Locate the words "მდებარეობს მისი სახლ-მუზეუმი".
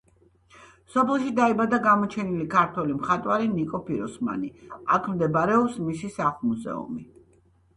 5.13-7.07